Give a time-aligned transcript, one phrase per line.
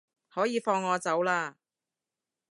[0.33, 1.53] 可以放我走喇